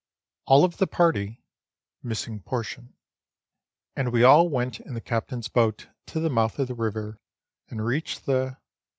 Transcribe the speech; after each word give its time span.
All 0.47 0.65
of 0.65 0.77
the 0.77 0.87
party 0.87 1.43
and 2.03 2.43
we 4.11 4.23
all 4.23 4.49
went 4.49 4.79
in 4.79 4.95
the 4.95 4.99
Captain's 4.99 5.47
boat 5.47 5.89
to 6.07 6.19
the 6.19 6.27
mouth 6.27 6.57
of 6.57 6.67
the 6.69 6.73
river, 6.73 7.19
and 7.69 7.85
reached 7.85 8.25
the 8.25 8.57